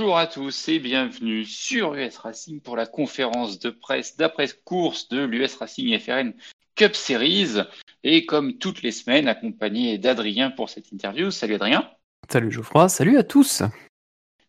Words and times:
Bonjour 0.00 0.16
à 0.16 0.26
tous 0.26 0.68
et 0.68 0.78
bienvenue 0.78 1.44
sur 1.44 1.94
US 1.94 2.16
Racing 2.16 2.62
pour 2.62 2.74
la 2.74 2.86
conférence 2.86 3.58
de 3.58 3.68
presse 3.68 4.16
d'après-course 4.16 5.10
de 5.10 5.22
l'US 5.22 5.54
Racing 5.56 5.98
FRN 5.98 6.32
Cup 6.74 6.96
Series. 6.96 7.58
Et 8.02 8.24
comme 8.24 8.56
toutes 8.56 8.80
les 8.80 8.92
semaines, 8.92 9.28
accompagné 9.28 9.98
d'Adrien 9.98 10.52
pour 10.52 10.70
cette 10.70 10.90
interview. 10.90 11.30
Salut 11.30 11.56
Adrien. 11.56 11.86
Salut 12.30 12.50
Geoffroy, 12.50 12.88
salut 12.88 13.18
à 13.18 13.24
tous. 13.24 13.62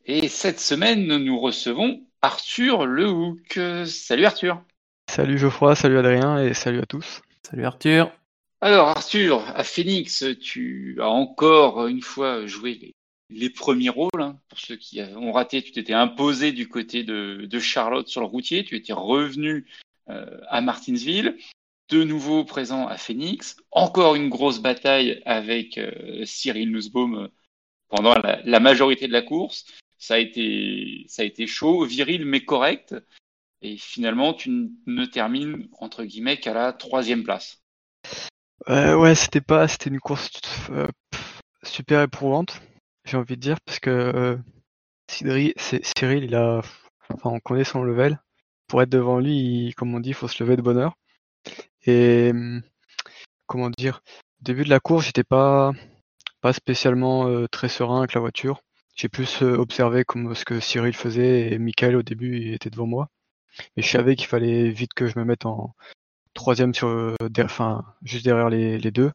Et 0.05 0.29
cette 0.29 0.61
semaine, 0.61 1.05
nous 1.17 1.37
recevons 1.37 1.99
Arthur 2.21 2.85
Lehouk. 2.85 3.59
Salut 3.87 4.23
Arthur. 4.23 4.63
Salut 5.09 5.37
Geoffroy, 5.37 5.75
salut 5.75 5.97
Adrien 5.97 6.41
et 6.41 6.53
salut 6.53 6.79
à 6.79 6.85
tous. 6.85 7.21
Salut 7.45 7.65
Arthur. 7.65 8.09
Alors 8.61 8.87
Arthur, 8.87 9.43
à 9.53 9.65
Phoenix, 9.65 10.23
tu 10.41 10.97
as 11.01 11.09
encore 11.09 11.87
une 11.87 12.01
fois 12.01 12.45
joué 12.45 12.75
les 12.75 12.95
les 13.31 13.49
premiers 13.49 13.89
rôles. 13.89 14.09
Hein. 14.21 14.39
Pour 14.49 14.59
ceux 14.59 14.75
qui 14.75 15.01
ont 15.01 15.31
raté, 15.31 15.61
tu 15.61 15.71
t'étais 15.71 15.93
imposé 15.93 16.51
du 16.51 16.67
côté 16.67 17.03
de, 17.03 17.59
Charlotte 17.59 18.07
sur 18.07 18.21
le 18.21 18.27
routier, 18.27 18.63
tu 18.63 18.75
étais 18.75 18.93
revenu 18.93 19.65
euh, 20.09 20.39
à 20.47 20.61
Martinsville, 20.61 21.37
de 21.89 22.03
nouveau 22.03 22.43
présent 22.43 22.87
à 22.87 22.97
Phoenix, 22.97 23.57
encore 23.71 24.15
une 24.15 24.29
grosse 24.29 24.59
bataille 24.59 25.21
avec 25.25 25.77
euh, 25.77 26.23
Cyril 26.25 26.71
Nussbaum 26.71 27.15
euh, 27.15 27.27
pendant 27.89 28.15
la, 28.15 28.59
majorité 28.59 29.07
de 29.07 29.13
la 29.13 29.21
course. 29.21 29.65
Ça 29.97 30.15
a, 30.15 30.17
été, 30.17 31.05
ça 31.07 31.21
a 31.21 31.25
été 31.25 31.45
chaud, 31.45 31.85
viril 31.85 32.25
mais 32.25 32.43
correct. 32.43 32.95
Et 33.61 33.77
finalement, 33.77 34.33
tu 34.33 34.71
ne 34.87 35.05
termines 35.05 35.67
entre 35.79 36.03
guillemets 36.03 36.39
qu'à 36.39 36.53
la 36.53 36.73
troisième 36.73 37.23
place. 37.23 37.61
ouais, 38.67 39.13
c'était 39.13 39.41
pas, 39.41 39.67
c'était 39.67 39.91
une 39.91 39.99
course 39.99 40.31
super 41.63 42.01
éprouvante 42.01 42.59
j'ai 43.05 43.17
envie 43.17 43.35
de 43.35 43.41
dire, 43.41 43.59
parce 43.61 43.79
que 43.79 43.89
euh, 43.89 44.37
Cyril, 45.09 46.23
il 46.23 46.35
a, 46.35 46.61
enfin, 47.13 47.29
on 47.31 47.39
connaît 47.39 47.63
son 47.63 47.83
level. 47.83 48.19
Pour 48.67 48.81
être 48.81 48.89
devant 48.89 49.19
lui, 49.19 49.73
comme 49.77 49.93
on 49.95 49.99
dit, 49.99 50.09
il 50.09 50.15
faut 50.15 50.27
se 50.27 50.43
lever 50.43 50.55
de 50.55 50.61
bonheur. 50.61 50.95
Et 51.85 52.31
comment 53.47 53.69
dire, 53.69 54.01
au 54.41 54.43
début 54.43 54.63
de 54.63 54.69
la 54.69 54.79
course, 54.79 55.05
j'étais 55.05 55.23
pas, 55.23 55.71
pas 56.41 56.53
spécialement 56.53 57.27
euh, 57.27 57.47
très 57.47 57.69
serein 57.69 57.99
avec 57.99 58.13
la 58.13 58.21
voiture. 58.21 58.61
J'ai 58.95 59.09
plus 59.09 59.43
euh, 59.43 59.57
observé 59.57 60.05
comme 60.05 60.35
ce 60.35 60.45
que 60.45 60.59
Cyril 60.59 60.93
faisait 60.95 61.51
et 61.51 61.59
Michael 61.59 61.95
au 61.95 62.03
début 62.03 62.37
il 62.37 62.53
était 62.53 62.69
devant 62.69 62.87
moi. 62.87 63.09
Mais 63.75 63.83
je 63.83 63.89
savais 63.89 64.15
qu'il 64.15 64.27
fallait 64.27 64.69
vite 64.71 64.93
que 64.93 65.07
je 65.07 65.19
me 65.19 65.25
mette 65.25 65.45
en 65.45 65.75
troisième 66.33 66.73
sur, 66.73 67.15
enfin, 67.43 67.83
juste 68.03 68.25
derrière 68.25 68.49
les 68.49 68.91
deux 68.91 69.11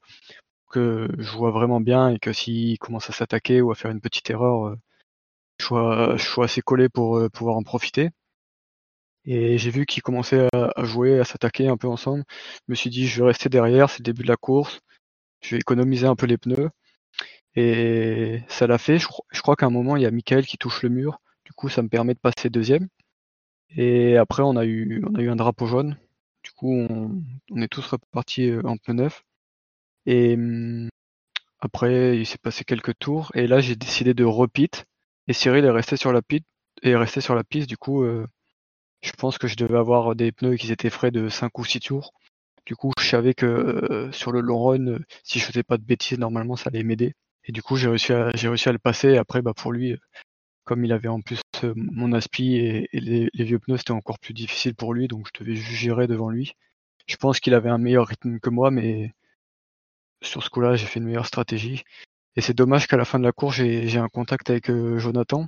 je 0.76 1.36
vois 1.36 1.50
vraiment 1.50 1.80
bien 1.80 2.10
et 2.10 2.18
que 2.18 2.32
s'il 2.32 2.78
commence 2.78 3.10
à 3.10 3.12
s'attaquer 3.12 3.60
ou 3.62 3.70
à 3.70 3.74
faire 3.74 3.90
une 3.90 4.00
petite 4.00 4.30
erreur, 4.30 4.66
euh, 4.68 4.76
je 5.58 6.24
sois, 6.24 6.44
assez 6.44 6.62
collé 6.62 6.88
pour 6.88 7.18
euh, 7.18 7.28
pouvoir 7.28 7.56
en 7.56 7.62
profiter. 7.62 8.10
Et 9.24 9.58
j'ai 9.58 9.70
vu 9.70 9.86
qu'il 9.86 10.02
commençait 10.02 10.48
à, 10.52 10.84
jouer, 10.84 11.18
à 11.20 11.24
s'attaquer 11.24 11.68
un 11.68 11.76
peu 11.76 11.88
ensemble. 11.88 12.24
Je 12.30 12.72
me 12.72 12.74
suis 12.74 12.90
dit, 12.90 13.06
je 13.06 13.22
vais 13.22 13.28
rester 13.28 13.48
derrière, 13.48 13.90
c'est 13.90 13.98
le 14.00 14.04
début 14.04 14.22
de 14.22 14.28
la 14.28 14.36
course. 14.36 14.80
Je 15.42 15.56
vais 15.56 15.60
économiser 15.60 16.06
un 16.06 16.16
peu 16.16 16.26
les 16.26 16.38
pneus. 16.38 16.70
Et 17.56 18.42
ça 18.48 18.66
l'a 18.66 18.78
fait. 18.78 18.98
Je, 18.98 19.08
crois 19.42 19.56
qu'à 19.56 19.66
un 19.66 19.70
moment, 19.70 19.96
il 19.96 20.02
y 20.02 20.06
a 20.06 20.10
Michael 20.10 20.46
qui 20.46 20.58
touche 20.58 20.82
le 20.82 20.90
mur. 20.90 21.20
Du 21.44 21.52
coup, 21.52 21.68
ça 21.68 21.82
me 21.82 21.88
permet 21.88 22.14
de 22.14 22.20
passer 22.20 22.50
deuxième. 22.50 22.88
Et 23.70 24.16
après, 24.16 24.42
on 24.42 24.56
a 24.56 24.64
eu, 24.64 25.04
on 25.08 25.14
a 25.16 25.22
eu 25.22 25.30
un 25.30 25.36
drapeau 25.36 25.66
jaune. 25.66 25.98
Du 26.44 26.52
coup, 26.52 26.72
on, 26.72 27.22
on 27.50 27.62
est 27.62 27.68
tous 27.68 27.86
repartis 27.86 28.50
euh, 28.50 28.62
en 28.64 28.76
pneu 28.76 28.94
neuf. 28.94 29.24
Et 30.06 30.36
mmh, 30.36 30.88
après, 31.60 32.18
il 32.18 32.26
s'est 32.26 32.38
passé 32.38 32.64
quelques 32.64 32.98
tours. 32.98 33.30
Et 33.34 33.46
là, 33.46 33.60
j'ai 33.60 33.76
décidé 33.76 34.14
de 34.14 34.24
repeat. 34.24 34.86
Et 35.28 35.32
Cyril 35.32 35.64
est 35.64 35.70
resté 35.70 35.96
sur 35.96 36.12
la 36.12 36.22
piste. 36.22 36.46
Et 36.82 36.94
resté 36.96 37.20
sur 37.20 37.34
la 37.34 37.44
piste. 37.44 37.68
Du 37.68 37.76
coup, 37.76 38.04
euh, 38.04 38.26
je 39.02 39.12
pense 39.12 39.38
que 39.38 39.48
je 39.48 39.56
devais 39.56 39.78
avoir 39.78 40.14
des 40.14 40.32
pneus 40.32 40.56
qui 40.56 40.70
étaient 40.72 40.90
frais 40.90 41.10
de 41.10 41.28
5 41.28 41.58
ou 41.58 41.64
6 41.64 41.80
tours. 41.80 42.12
Du 42.66 42.76
coup, 42.76 42.92
je 42.98 43.06
savais 43.06 43.34
que 43.34 43.46
euh, 43.46 44.12
sur 44.12 44.32
le 44.32 44.40
long 44.40 44.62
run, 44.62 44.86
euh, 44.88 44.98
si 45.22 45.38
je 45.38 45.44
faisais 45.44 45.62
pas 45.62 45.78
de 45.78 45.84
bêtises, 45.84 46.18
normalement, 46.18 46.56
ça 46.56 46.70
allait 46.70 46.82
m'aider. 46.82 47.14
Et 47.44 47.52
du 47.52 47.62
coup, 47.62 47.76
j'ai 47.76 47.88
réussi 47.88 48.12
à, 48.12 48.32
le 48.72 48.78
passer. 48.78 49.16
Après, 49.16 49.42
bah, 49.42 49.52
pour 49.54 49.72
lui, 49.72 49.96
comme 50.64 50.84
il 50.84 50.92
avait 50.92 51.08
en 51.08 51.20
plus 51.20 51.40
mon 51.76 52.12
aspi 52.12 52.56
et, 52.56 52.88
les, 52.92 53.30
vieux 53.34 53.58
pneus, 53.58 53.78
c'était 53.78 53.92
encore 53.92 54.18
plus 54.18 54.34
difficile 54.34 54.74
pour 54.74 54.94
lui. 54.94 55.08
Donc, 55.08 55.28
je 55.34 55.44
devais 55.44 55.56
gérer 55.56 56.06
devant 56.06 56.28
lui. 56.28 56.54
Je 57.06 57.16
pense 57.16 57.40
qu'il 57.40 57.54
avait 57.54 57.70
un 57.70 57.78
meilleur 57.78 58.08
rythme 58.08 58.40
que 58.40 58.50
moi, 58.50 58.70
mais 58.72 59.14
sur 60.22 60.42
ce 60.42 60.50
coup-là, 60.50 60.76
j'ai 60.76 60.86
fait 60.86 61.00
une 61.00 61.06
meilleure 61.06 61.26
stratégie. 61.26 61.84
Et 62.36 62.40
c'est 62.40 62.54
dommage 62.54 62.86
qu'à 62.86 62.96
la 62.96 63.04
fin 63.04 63.18
de 63.18 63.24
la 63.24 63.32
course, 63.32 63.56
j'ai 63.56 63.98
un 63.98 64.08
contact 64.08 64.50
avec 64.50 64.70
euh, 64.70 64.98
Jonathan. 64.98 65.46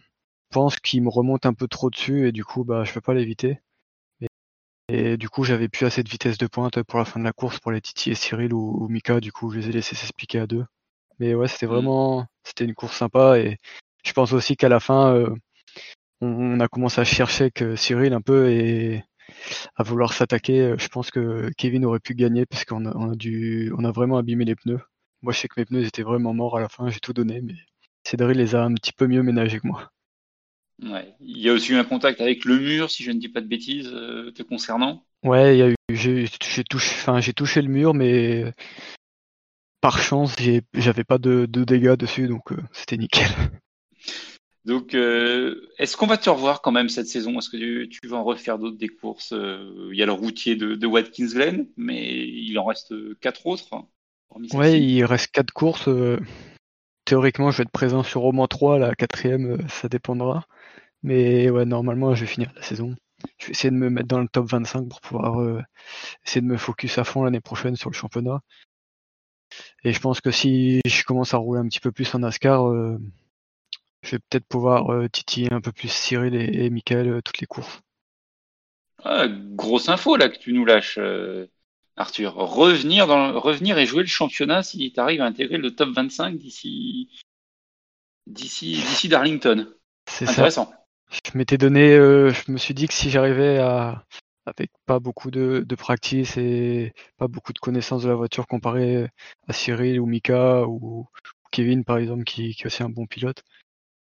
Je 0.51 0.55
pense 0.55 0.79
qu'il 0.79 1.03
me 1.03 1.11
remonte 1.11 1.45
un 1.47 1.53
peu 1.53 1.69
trop 1.69 1.91
dessus 1.91 2.29
et 2.29 2.33
du 2.33 2.45
coup, 2.45 2.65
bah, 2.65 2.85
je 2.85 2.93
peux 2.93 3.01
pas 3.01 3.15
l'éviter. 3.15 3.61
Et, 4.91 5.19
du 5.19 5.29
coup, 5.29 5.45
j'avais 5.45 5.69
plus 5.69 5.85
assez 5.85 6.03
de 6.03 6.09
vitesse 6.09 6.39
de 6.39 6.47
pointe 6.47 6.83
pour 6.83 6.99
la 6.99 7.05
fin 7.05 7.21
de 7.21 7.25
la 7.25 7.33
course 7.33 7.61
pour 7.61 7.73
les 7.73 7.81
Titi 7.83 8.11
et 8.11 8.15
Cyril 8.15 8.55
ou, 8.55 8.89
Mika. 8.89 9.21
Du 9.21 9.33
coup, 9.33 9.51
je 9.51 9.59
les 9.59 9.69
ai 9.69 9.73
laissés 9.73 9.95
s'expliquer 9.97 10.39
à 10.41 10.47
deux. 10.47 10.65
Mais 11.19 11.35
ouais, 11.35 11.49
c'était 11.49 11.67
mmh. 11.67 11.71
vraiment, 11.71 12.27
c'était 12.43 12.65
une 12.65 12.75
course 12.75 12.97
sympa 12.97 13.39
et 13.39 13.59
je 14.05 14.13
pense 14.13 14.33
aussi 14.33 14.57
qu'à 14.57 14.69
la 14.71 14.81
fin, 14.81 15.15
euh, 15.15 15.35
on, 16.21 16.61
a 16.61 16.69
commencé 16.69 17.01
à 17.01 17.05
chercher 17.05 17.51
que 17.51 17.77
Cyril 17.77 18.13
un 18.13 18.21
peu 18.21 18.51
et 18.51 19.05
à 19.77 19.83
vouloir 19.83 20.13
s'attaquer. 20.13 20.61
Euh, 20.61 20.77
je 20.79 20.89
pense 20.89 21.11
que 21.11 21.51
Kevin 21.57 21.85
aurait 21.85 22.01
pu 22.01 22.15
gagner 22.15 22.47
parce 22.47 22.65
qu'on 22.65 22.87
a, 22.87 22.97
on 22.97 23.13
a, 23.13 23.17
dû, 23.17 23.73
on 23.77 23.85
a 23.85 23.91
vraiment 23.91 24.19
abîmé 24.19 24.45
les 24.45 24.55
pneus. 24.55 24.81
Moi, 25.23 25.33
je 25.33 25.41
sais 25.41 25.49
que 25.49 25.59
mes 25.59 25.65
pneus 25.65 25.87
étaient 25.87 26.03
vraiment 26.03 26.35
morts 26.35 26.57
à 26.57 26.61
la 26.61 26.69
fin, 26.69 26.89
j'ai 26.89 27.01
tout 27.01 27.13
donné, 27.13 27.41
mais 27.41 27.55
Cédric 28.05 28.37
les 28.37 28.55
a 28.55 28.63
un 28.65 28.75
petit 28.75 28.93
peu 28.93 29.07
mieux 29.07 29.23
ménagés 29.23 29.59
que 29.59 29.67
moi. 29.67 29.91
Ouais. 30.83 31.15
Il 31.21 31.39
y 31.39 31.49
a 31.49 31.53
aussi 31.53 31.73
eu 31.73 31.77
un 31.77 31.85
contact 31.85 32.21
avec 32.21 32.45
le 32.45 32.59
mur, 32.59 32.91
si 32.91 33.03
je 33.03 33.11
ne 33.11 33.19
dis 33.19 33.29
pas 33.29 33.41
de 33.41 33.47
bêtises, 33.47 33.91
euh, 33.93 34.31
te 34.31 34.43
concernant. 34.43 35.05
Ouais, 35.25 35.57
il 35.57 35.59
y 35.59 35.63
a 35.63 35.71
eu, 35.71 35.75
j'ai, 35.91 36.29
touché, 36.71 36.93
enfin, 36.95 37.21
j'ai 37.21 37.33
touché 37.33 37.61
le 37.63 37.69
mur, 37.69 37.95
mais 37.95 38.53
par 39.81 39.99
chance, 39.99 40.37
j'avais 40.75 41.05
pas 41.05 41.19
de, 41.19 41.47
dégâts 41.47 41.97
dessus, 41.97 42.29
donc 42.29 42.53
euh, 42.53 42.63
c'était 42.73 42.97
nickel. 42.97 43.29
Donc, 44.69 44.93
euh, 44.93 45.67
est-ce 45.79 45.97
qu'on 45.97 46.07
va 46.07 46.19
te 46.19 46.29
revoir 46.29 46.61
quand 46.61 46.73
même 46.73 46.91
cette 46.91 47.07
saison? 47.07 47.39
Est-ce 47.39 47.49
que 47.49 47.85
tu, 47.87 48.07
vas 48.07 48.19
en 48.19 48.23
refaire 48.23 48.59
d'autres 48.59 48.77
des 48.77 48.89
courses? 48.89 49.33
Euh, 49.33 49.89
Il 49.93 49.99
y 49.99 50.03
a 50.03 50.07
le 50.07 50.13
routier 50.13 50.57
de, 50.57 50.87
Watkins 50.87 51.29
Glen, 51.29 51.67
mais 51.79 52.29
il 52.29 52.59
en 52.59 52.67
reste 52.67 52.93
quatre 53.21 53.47
autres. 53.47 53.71
Ouais, 54.53 54.79
il 54.79 55.07
reste 55.07 55.33
quatre 55.33 55.53
courses. 55.53 55.89
Euh, 55.89 56.21
théoriquement, 57.07 57.51
je 57.51 57.57
vais 57.57 57.63
être 57.63 57.71
présent 57.71 58.03
sur 58.03 58.25
au 58.25 58.33
moins 58.33 58.47
trois. 58.47 58.79
La 58.79 58.95
quatrième, 58.95 59.67
ça 59.71 59.89
dépendra. 59.89 60.45
Mais 61.03 61.49
ouais, 61.49 61.65
normalement, 61.65 62.15
je 62.15 62.27
vais 62.27 62.31
finir 62.31 62.53
la 62.55 62.61
saison. 62.61 62.95
Je 63.39 63.47
vais 63.47 63.53
essayer 63.53 63.71
de 63.71 63.77
me 63.77 63.89
mettre 63.89 64.09
dans 64.09 64.21
le 64.21 64.29
top 64.29 64.51
25 64.51 64.87
pour 64.87 65.01
pouvoir 65.01 65.65
essayer 66.27 66.43
de 66.43 66.47
me 66.47 66.59
focus 66.59 66.99
à 66.99 67.05
fond 67.05 67.23
l'année 67.23 67.41
prochaine 67.41 67.77
sur 67.77 67.89
le 67.89 67.95
championnat. 67.95 68.43
Et 69.83 69.95
je 69.95 70.01
pense 70.01 70.21
que 70.21 70.31
si 70.31 70.83
je 70.87 71.05
commence 71.05 71.33
à 71.33 71.39
rouler 71.39 71.61
un 71.61 71.69
petit 71.69 71.81
peu 71.81 71.91
plus 71.91 72.15
en 72.15 72.19
NASCAR, 72.19 72.71
je 74.03 74.13
vais 74.13 74.19
peut-être 74.19 74.47
pouvoir 74.47 74.93
euh, 74.93 75.09
titiller 75.09 75.53
un 75.53 75.61
peu 75.61 75.73
plus 75.73 75.89
Cyril 75.89 76.35
et, 76.35 76.65
et 76.65 76.71
Michael 76.71 77.09
euh, 77.09 77.21
toutes 77.23 77.39
les 77.39 77.47
courses. 77.47 77.81
Ah, 79.05 79.27
grosse 79.29 79.89
info 79.89 80.17
là 80.17 80.29
que 80.29 80.39
tu 80.39 80.53
nous 80.53 80.65
lâches, 80.65 80.99
euh, 80.99 81.47
Arthur. 81.97 82.35
Revenir, 82.35 83.07
dans, 83.07 83.39
revenir 83.39 83.79
et 83.79 83.87
jouer 83.87 84.03
le 84.03 84.09
championnat 84.09 84.63
si 84.63 84.93
tu 84.93 85.01
arrives 85.01 85.21
à 85.21 85.27
intégrer 85.27 85.59
le 85.59 85.75
top 85.75 85.91
25 85.91 86.37
d'ici 86.37 87.09
d'ici 88.27 88.73
d'ici 88.73 89.09
Darlington. 89.09 89.73
C'est 90.09 90.29
intéressant. 90.29 90.73
Je 91.11 91.39
m'étais 91.39 91.57
donné, 91.57 91.97
je 91.97 92.53
me 92.53 92.59
suis 92.59 92.75
dit 92.75 92.87
que 92.87 92.93
si 92.93 93.09
j'arrivais 93.09 93.59
à 93.59 94.05
avec 94.45 94.71
pas 94.87 94.99
beaucoup 94.99 95.31
de, 95.31 95.65
de 95.67 95.75
practice 95.75 96.37
et 96.37 96.93
pas 97.19 97.29
beaucoup 97.29 97.53
de 97.53 97.59
connaissances 97.59 98.03
de 98.03 98.09
la 98.09 98.15
voiture 98.15 98.47
comparé 98.47 99.09
à 99.47 99.53
Cyril 99.53 100.01
ou 100.01 100.07
Mika 100.07 100.67
ou, 100.67 101.07
Kevin 101.51 101.85
par 101.85 101.99
exemple 101.99 102.25
qui, 102.25 102.55
qui 102.55 102.63
est 102.63 102.67
aussi 102.67 102.83
un 102.83 102.89
bon 102.89 103.07
pilote, 103.07 103.43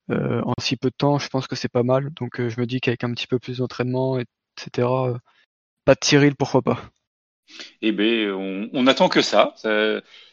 en 0.09 0.53
si 0.59 0.75
peu 0.77 0.89
de 0.89 0.95
temps, 0.95 1.19
je 1.19 1.27
pense 1.29 1.47
que 1.47 1.55
c'est 1.55 1.71
pas 1.71 1.83
mal. 1.83 2.09
Donc 2.13 2.39
euh, 2.39 2.49
je 2.49 2.59
me 2.59 2.65
dis 2.65 2.79
qu'avec 2.81 3.03
un 3.03 3.13
petit 3.13 3.27
peu 3.27 3.39
plus 3.39 3.57
d'entraînement, 3.57 4.19
etc., 4.19 4.87
euh, 4.87 5.17
pas 5.85 5.95
de 5.95 6.03
Cyril, 6.03 6.35
pourquoi 6.35 6.61
pas. 6.61 6.81
Eh 7.81 7.91
bien, 7.91 8.33
on, 8.33 8.87
attend 8.87 9.09
que 9.09 9.21
ça. 9.21 9.53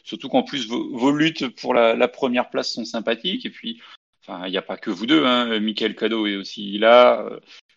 surtout 0.03 0.29
qu'en 0.29 0.43
plus, 0.43 0.67
vos, 0.67 1.11
luttes 1.11 1.47
pour 1.59 1.73
la, 1.73 2.07
première 2.07 2.49
place 2.49 2.71
sont 2.73 2.85
sympathiques. 2.85 3.45
Et 3.45 3.49
puis, 3.49 3.81
il 4.29 4.49
n'y 4.49 4.57
a 4.57 4.61
pas 4.61 4.77
que 4.77 4.89
vous 4.89 5.05
deux. 5.05 5.25
Hein. 5.25 5.59
Michael 5.59 5.95
Cadeau 5.95 6.25
est 6.25 6.37
aussi 6.37 6.77
là. 6.77 7.29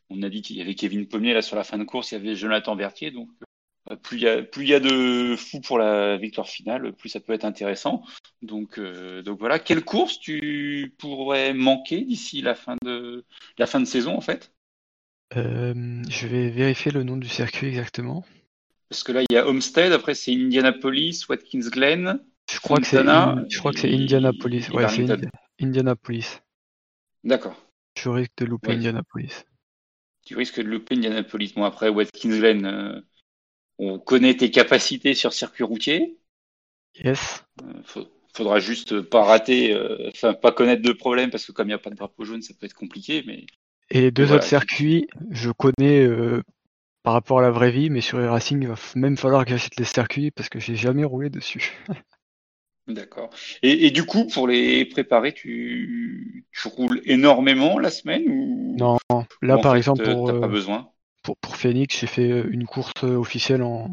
On 0.09 0.23
a 0.23 0.29
dit 0.29 0.41
qu'il 0.41 0.57
y 0.57 0.61
avait 0.61 0.77
Kevin 0.77 1.09
Pommier 1.09 1.35
là 1.35 1.43
sur 1.43 1.57
la 1.57 1.65
fin 1.65 1.79
de 1.79 1.85
course. 1.85 2.13
Il 2.13 2.15
y 2.15 2.19
avait 2.19 2.37
Jonathan 2.37 2.77
Berthier. 2.77 3.11
Donc, 3.11 3.29
euh, 3.91 3.97
plus 3.97 4.19
il 4.19 4.69
y 4.69 4.75
a 4.75 4.81
de 4.81 5.37
fous 5.37 5.61
pour 5.61 5.79
la 5.79 6.17
victoire 6.17 6.49
finale, 6.49 6.93
plus 6.95 7.09
ça 7.09 7.21
peut 7.21 7.33
être 7.33 7.45
intéressant. 7.45 8.03
Donc, 8.43 8.79
euh, 8.79 9.23
donc 9.23 9.39
voilà, 9.39 9.59
quelle 9.59 9.85
course 9.85 10.19
tu 10.21 10.95
pourrais 10.99 11.55
manquer 11.55 12.03
d'ici 12.03 12.43
la 12.43 12.55
fin 12.55 12.77
de 12.85 13.25
la 13.59 13.67
fin 13.67 13.81
de 13.81 13.85
saison 13.87 14.17
en 14.17 14.21
fait? 14.21 14.53
Euh, 15.37 16.03
Je 16.09 16.27
vais 16.27 16.49
vérifier 16.49 16.91
le 16.91 17.03
nom 17.03 17.17
du 17.19 17.29
circuit 17.29 17.67
exactement. 17.69 18.25
Parce 18.89 19.03
que 19.03 19.13
là 19.13 19.23
il 19.23 19.35
y 19.35 19.37
a 19.37 19.47
Homestead, 19.47 19.93
après 19.93 20.15
c'est 20.15 20.33
Indianapolis, 20.33 21.27
Watkins 21.29 21.69
Glen. 21.71 22.21
Je 22.51 22.61
crois 22.61 22.79
que 22.79 22.87
c'est 22.87 23.03
je 23.03 23.59
crois 23.59 23.73
que 23.73 23.81
c'est 23.81 23.93
Indianapolis. 23.93 24.69
Ouais, 24.71 24.89
c'est 24.89 25.07
Indianapolis. 25.61 26.41
D'accord. 27.25 27.57
je 27.99 28.09
risque 28.09 28.37
de 28.39 28.45
louper 28.47 28.69
Ouais. 28.69 28.75
Indianapolis. 28.77 29.45
Tu 30.25 30.37
risques 30.37 30.61
de 30.61 30.69
louper 30.69 30.95
Indianapolis. 30.97 31.53
Bon, 31.55 31.65
après, 31.65 31.89
Watkins 31.89 32.31
Glen, 32.39 32.65
euh, 32.67 33.01
on 33.79 33.99
connaît 33.99 34.37
tes 34.37 34.51
capacités 34.51 35.15
sur 35.15 35.33
circuit 35.33 35.65
routier. 35.65 36.19
Yes. 36.95 37.45
Euh, 37.63 37.83
faut- 37.85 38.09
faudra 38.35 38.59
juste 38.61 39.01
pas 39.03 39.25
rater, 39.25 39.73
euh, 39.75 40.11
enfin, 40.15 40.35
pas 40.35 40.53
connaître 40.53 40.83
de 40.83 40.93
problème 40.93 41.31
parce 41.31 41.45
que 41.47 41.53
comme 41.53 41.67
il 41.69 41.71
n'y 41.71 41.75
a 41.75 41.79
pas 41.79 41.91
de 41.91 41.95
drapeau 41.97 42.25
jaune, 42.25 42.43
ça 42.43 42.55
peut 42.55 42.67
être 42.67 42.75
compliqué. 42.75 43.23
Mais 43.27 43.47
Et 43.89 44.03
les 44.03 44.11
deux 44.11 44.31
voilà, 44.31 44.35
autres 44.35 44.45
circuits, 44.47 45.09
je 45.31 45.51
connais 45.51 46.05
euh, 46.05 46.43
par 47.03 47.15
rapport 47.15 47.41
à 47.41 47.43
la 47.43 47.51
vraie 47.51 47.71
vie, 47.73 47.91
mais 47.91 48.01
sur 48.03 48.19
les 48.21 48.29
Racing, 48.29 48.63
il 48.63 48.69
va 48.69 48.77
même 48.97 49.17
falloir 49.19 49.45
que 49.45 49.51
j'achète 49.53 49.77
les 49.77 49.85
circuits 49.85 50.31
parce 50.33 50.49
que 50.51 50.61
j'ai 50.61 50.77
jamais 50.77 51.05
roulé 51.05 51.31
dessus. 51.31 51.73
d'accord. 52.87 53.31
Et, 53.63 53.87
et 53.87 53.91
du 53.91 54.05
coup, 54.05 54.27
pour 54.27 54.47
les 54.49 54.85
préparer, 54.85 55.33
tu, 55.33 56.47
tu 56.53 56.69
roules 56.69 57.01
énormément 57.05 57.79
la 57.79 57.91
semaine 57.91 58.25
ou 58.29 58.79
Non, 58.79 58.99
là 59.43 59.59
par 59.59 59.75
exemple 59.77 60.03
pour, 60.03 60.25
t'as 60.25 60.35
pas 60.35 60.49
besoin? 60.49 60.93
Pour, 61.25 61.37
pour 61.39 61.57
Phoenix, 61.57 61.99
j'ai 61.99 62.07
fait 62.07 62.31
euh, 62.31 62.49
une 62.51 62.67
course 62.67 62.93
euh, 63.03 63.17
officielle 63.17 63.63
en, 63.63 63.91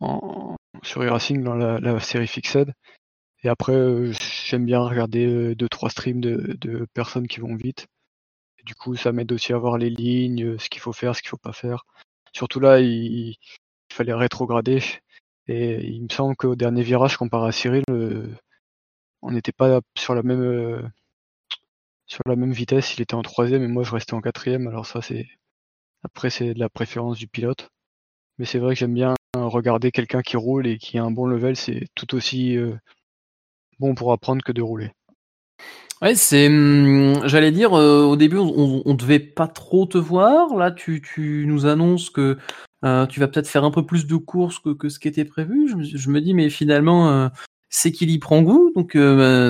en 0.00 0.56
sur 0.82 1.02
e-racing 1.02 1.42
dans 1.42 1.54
la, 1.54 1.78
la 1.80 2.00
série 2.00 2.26
Fixed. 2.26 2.72
Et 3.42 3.48
après, 3.48 3.74
euh, 3.74 4.12
j'aime 4.46 4.64
bien 4.64 4.80
regarder 4.80 5.26
euh, 5.26 5.54
deux 5.54 5.68
trois 5.68 5.90
streams 5.90 6.20
de, 6.20 6.56
de 6.60 6.86
personnes 6.94 7.28
qui 7.28 7.40
vont 7.40 7.56
vite. 7.56 7.86
Du 8.64 8.74
coup, 8.74 8.96
ça 8.96 9.12
m'aide 9.12 9.32
aussi 9.32 9.52
à 9.52 9.58
voir 9.58 9.76
les 9.76 9.90
lignes, 9.90 10.58
ce 10.58 10.68
qu'il 10.70 10.80
faut 10.80 10.92
faire, 10.92 11.14
ce 11.14 11.22
qu'il 11.22 11.30
faut 11.30 11.36
pas 11.36 11.52
faire. 11.52 11.84
Surtout 12.32 12.60
là, 12.60 12.80
il, 12.80 13.28
il 13.30 13.36
fallait 13.92 14.14
rétrograder. 14.14 14.80
Et 15.48 15.84
il 15.86 16.02
me 16.04 16.08
semble 16.10 16.36
qu'au 16.36 16.54
dernier 16.54 16.82
virage, 16.82 17.16
comparé 17.16 17.48
à 17.48 17.52
Cyril, 17.52 17.84
on 19.22 19.30
n'était 19.30 19.52
pas 19.52 19.80
sur 19.96 20.14
la 20.14 20.22
même 20.22 20.92
sur 22.06 22.22
la 22.26 22.36
même 22.36 22.52
vitesse. 22.52 22.96
Il 22.96 23.02
était 23.02 23.14
en 23.14 23.22
troisième 23.22 23.62
et 23.62 23.68
moi 23.68 23.82
je 23.82 23.92
restais 23.92 24.14
en 24.14 24.20
quatrième. 24.20 24.68
Alors 24.68 24.84
ça, 24.84 25.00
c'est 25.00 25.26
après 26.02 26.30
c'est 26.30 26.54
de 26.54 26.58
la 26.58 26.68
préférence 26.68 27.18
du 27.18 27.28
pilote. 27.28 27.68
Mais 28.38 28.44
c'est 28.44 28.58
vrai 28.58 28.74
que 28.74 28.78
j'aime 28.80 28.94
bien 28.94 29.14
regarder 29.36 29.90
quelqu'un 29.90 30.22
qui 30.22 30.36
roule 30.36 30.66
et 30.66 30.78
qui 30.78 30.98
a 30.98 31.04
un 31.04 31.10
bon 31.10 31.26
level. 31.26 31.56
C'est 31.56 31.86
tout 31.94 32.14
aussi 32.14 32.56
euh, 32.56 32.74
bon 33.78 33.94
pour 33.94 34.12
apprendre 34.12 34.42
que 34.42 34.52
de 34.52 34.62
rouler. 34.62 34.92
Ouais, 36.00 36.14
c'est. 36.14 36.46
hum, 36.46 37.26
J'allais 37.26 37.50
dire, 37.50 37.74
euh, 37.74 38.04
au 38.04 38.16
début, 38.16 38.38
on, 38.38 38.82
on 38.84 38.94
devait 38.94 39.18
pas 39.18 39.48
trop 39.48 39.86
te 39.86 39.98
voir. 39.98 40.54
Là, 40.56 40.70
tu, 40.70 41.02
nous 41.46 41.66
annonces 41.66 42.10
que 42.10 42.38
euh, 42.84 43.06
tu 43.06 43.18
vas 43.18 43.26
peut-être 43.26 43.48
faire 43.48 43.64
un 43.64 43.72
peu 43.72 43.84
plus 43.84 44.06
de 44.06 44.16
courses 44.16 44.60
que, 44.60 44.88
ce 44.88 45.00
qui 45.00 45.08
était 45.08 45.24
prévu. 45.24 45.68
Je, 45.68 46.10
me- 46.10 46.20
dis, 46.20 46.34
mais 46.34 46.50
finalement, 46.50 47.28
c'est 47.68 47.90
qu'il 47.90 48.10
y 48.10 48.18
prend 48.18 48.42
goût, 48.42 48.70
donc 48.76 48.92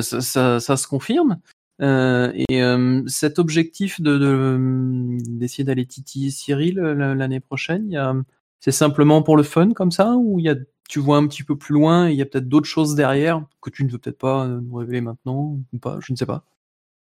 ça, 0.02 0.58
ça 0.60 0.76
se 0.78 0.86
confirme. 0.88 1.38
Euh, 1.80 2.32
et 2.48 2.62
euh, 2.62 3.02
cet 3.06 3.38
objectif 3.38 4.00
de 4.00 4.10
hum, 4.16 5.18
d'essayer 5.22 5.64
d'aller 5.64 5.86
titiller 5.86 6.30
Cyril 6.30 6.78
euh, 6.78 7.14
l'année 7.14 7.40
prochaine, 7.40 8.24
c'est 8.60 8.72
simplement 8.72 9.22
pour 9.22 9.36
le 9.36 9.42
fun 9.42 9.72
comme 9.72 9.92
ça, 9.92 10.16
ou 10.16 10.40
y 10.40 10.48
a, 10.48 10.56
tu 10.88 10.98
vois 10.98 11.18
un 11.18 11.26
petit 11.28 11.44
peu 11.44 11.56
plus 11.56 11.74
loin 11.74 12.08
et 12.08 12.12
il 12.12 12.16
y 12.18 12.22
a 12.22 12.26
peut-être 12.26 12.48
d'autres 12.48 12.66
choses 12.66 12.94
derrière 12.94 13.44
que 13.60 13.70
tu 13.70 13.84
ne 13.84 13.90
veux 13.90 13.98
peut-être 13.98 14.18
pas 14.18 14.46
euh, 14.46 14.60
nous 14.60 14.74
révéler 14.74 15.02
maintenant 15.02 15.58
ou 15.72 15.78
pas, 15.78 15.98
je 16.00 16.12
ne 16.12 16.16
sais 16.16 16.26
pas. 16.26 16.44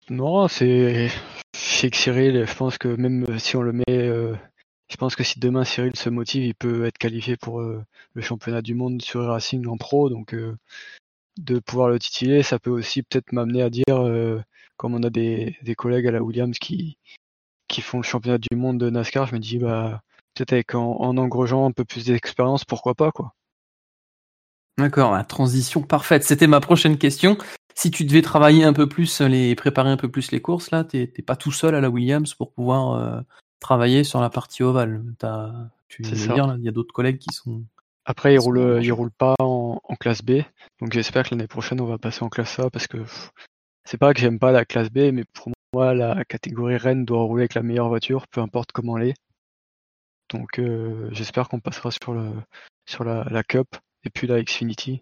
Non, 0.09 0.47
c'est 0.47 1.09
que 1.53 1.97
Cyril, 1.97 2.45
je 2.47 2.55
pense 2.55 2.77
que 2.77 2.87
même 2.87 3.25
euh, 3.29 3.37
si 3.37 3.55
on 3.55 3.61
le 3.61 3.73
met, 3.73 3.83
euh, 3.89 4.33
je 4.89 4.95
pense 4.95 5.15
que 5.15 5.23
si 5.23 5.39
demain 5.39 5.65
Cyril 5.65 5.95
se 5.95 6.09
motive, 6.09 6.43
il 6.43 6.55
peut 6.55 6.85
être 6.85 6.97
qualifié 6.97 7.37
pour 7.37 7.59
euh, 7.59 7.83
le 8.13 8.21
championnat 8.21 8.61
du 8.61 8.73
monde 8.73 9.01
sur 9.01 9.25
Racing 9.25 9.67
en 9.67 9.77
pro. 9.77 10.09
Donc 10.09 10.33
euh, 10.33 10.57
de 11.37 11.59
pouvoir 11.59 11.89
le 11.89 11.99
titiller, 11.99 12.43
ça 12.43 12.59
peut 12.59 12.69
aussi 12.69 13.03
peut-être 13.03 13.31
m'amener 13.31 13.61
à 13.61 13.69
dire, 13.69 13.83
euh, 13.89 14.41
comme 14.77 14.93
on 14.93 15.03
a 15.03 15.09
des, 15.09 15.57
des 15.63 15.75
collègues 15.75 16.07
à 16.07 16.11
la 16.11 16.23
Williams 16.23 16.57
qui, 16.59 16.97
qui 17.67 17.81
font 17.81 17.97
le 17.97 18.03
championnat 18.03 18.37
du 18.37 18.55
monde 18.55 18.79
de 18.79 18.89
NASCAR, 18.89 19.27
je 19.27 19.33
me 19.33 19.39
dis 19.39 19.57
bah 19.57 20.01
peut-être 20.33 20.53
avec 20.53 20.75
en, 20.75 20.97
en 20.99 21.17
un 21.17 21.71
peu 21.71 21.85
plus 21.85 22.05
d'expérience, 22.05 22.65
pourquoi 22.65 22.95
pas 22.95 23.11
quoi. 23.11 23.33
D'accord, 24.77 25.11
la 25.11 25.23
transition 25.23 25.81
parfaite. 25.83 26.23
C'était 26.23 26.47
ma 26.47 26.59
prochaine 26.59 26.97
question. 26.97 27.37
Si 27.75 27.91
tu 27.91 28.05
devais 28.05 28.21
travailler 28.21 28.63
un 28.63 28.73
peu 28.73 28.89
plus, 28.89 29.21
les 29.21 29.55
préparer 29.55 29.89
un 29.89 29.97
peu 29.97 30.09
plus 30.09 30.31
les 30.31 30.41
courses, 30.41 30.71
là, 30.71 30.83
t'es 30.83 31.07
pas 31.07 31.35
tout 31.35 31.51
seul 31.51 31.75
à 31.75 31.81
la 31.81 31.89
Williams 31.89 32.33
pour 32.33 32.51
pouvoir 32.51 32.93
euh, 32.93 33.21
travailler 33.59 34.03
sur 34.03 34.19
la 34.19 34.29
partie 34.29 34.63
ovale. 34.63 35.03
Tu 35.89 36.03
veux 36.03 36.33
dire, 36.33 36.55
il 36.57 36.65
y 36.65 36.69
a 36.69 36.71
d'autres 36.71 36.93
collègues 36.93 37.19
qui 37.19 37.33
sont. 37.33 37.63
Après, 38.05 38.31
il 38.31 38.35
Ils 38.35 38.39
sont 38.41 38.45
roule, 38.45 38.59
en 38.59 38.77
il 38.79 38.83
jeu. 38.85 38.93
roule 38.93 39.11
pas 39.11 39.35
en, 39.39 39.79
en 39.83 39.95
classe 39.95 40.21
B, 40.23 40.41
donc 40.81 40.91
j'espère 40.93 41.23
que 41.23 41.29
l'année 41.35 41.47
prochaine 41.47 41.79
on 41.79 41.85
va 41.85 41.97
passer 41.97 42.23
en 42.23 42.29
classe 42.29 42.59
A 42.59 42.69
parce 42.69 42.87
que 42.87 42.97
c'est 43.85 43.97
pas 43.97 44.13
que 44.13 44.19
j'aime 44.19 44.39
pas 44.39 44.51
la 44.51 44.65
classe 44.65 44.89
B, 44.89 45.11
mais 45.13 45.23
pour 45.33 45.51
moi 45.73 45.93
la 45.93 46.23
catégorie 46.25 46.77
Rennes 46.77 47.05
doit 47.05 47.21
rouler 47.23 47.43
avec 47.43 47.53
la 47.53 47.63
meilleure 47.63 47.87
voiture, 47.87 48.27
peu 48.27 48.41
importe 48.41 48.71
comment 48.73 48.97
elle 48.97 49.09
est. 49.09 49.13
Donc 50.31 50.59
euh, 50.59 51.07
j'espère 51.11 51.47
qu'on 51.47 51.59
passera 51.59 51.91
sur 51.91 52.13
le 52.13 52.31
sur 52.85 53.03
la, 53.05 53.23
la 53.29 53.43
Cup 53.43 53.67
et 54.03 54.09
puis 54.09 54.27
la 54.27 54.41
Xfinity. 54.43 55.01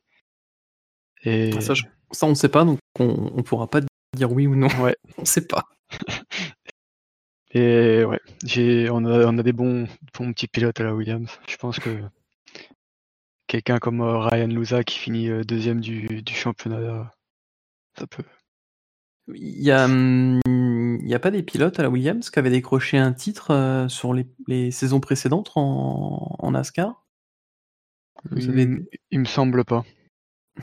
Et 1.24 1.52
Ah, 1.56 1.62
Ça, 1.62 1.74
je- 1.74 1.84
ça, 2.12 2.26
on 2.26 2.30
ne 2.30 2.36
sait 2.36 2.50
pas, 2.50 2.66
donc 2.66 2.80
on, 3.00 3.32
on 3.36 3.42
pourra 3.44 3.68
pas 3.68 3.80
dire 4.16 4.32
oui 4.32 4.46
ou 4.48 4.56
non. 4.56 4.68
ouais, 4.82 4.96
On 5.18 5.26
sait 5.26 5.48
pas. 5.48 5.64
et 7.54 8.04
ouais, 8.06 8.20
j'ai 8.44 8.90
on 8.90 9.04
a 9.06 9.26
on 9.26 9.38
a 9.38 9.44
des 9.44 9.54
bons 9.54 9.88
bons 10.18 10.32
petits 10.34 10.48
pilotes 10.48 10.80
à 10.80 10.84
la 10.84 10.94
Williams. 10.96 11.30
Je 11.48 11.56
pense 11.58 11.80
que 11.80 11.90
quelqu'un 13.52 13.80
comme 13.80 14.00
euh, 14.02 14.18
Ryan 14.20 14.48
Lusa 14.48 14.84
qui 14.86 14.98
finit 14.98 15.30
euh, 15.30 15.44
deuxième 15.44 15.82
du, 15.82 16.08
du 16.22 16.34
championnat, 16.34 17.14
ça 18.00 18.08
peut. 18.08 18.24
Il 19.34 19.62
y 19.62 19.72
a, 19.72 19.86
hum, 19.86 20.40
a 21.12 21.20
pas 21.20 21.32
des 21.32 21.44
pilotes 21.44 21.78
à 21.80 21.84
la 21.84 21.90
Williams 21.90 22.30
qui 22.30 22.40
avaient 22.40 22.50
décroché 22.50 22.98
un 22.98 23.12
titre 23.12 23.52
euh, 23.52 23.88
sur 23.90 24.14
les, 24.14 24.26
les 24.48 24.72
saisons 24.72 25.00
précédentes 25.02 25.52
en, 25.56 26.36
en 26.40 26.52
NASCAR? 26.52 27.06
Vous 28.32 28.50
avez- 28.50 28.64
Il, 28.64 28.68
m- 28.70 28.86
il 29.12 29.20
me 29.20 29.26
semble 29.26 29.66
pas. 29.66 29.84